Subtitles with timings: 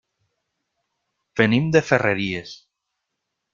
[1.43, 2.57] Venim de Ferreries.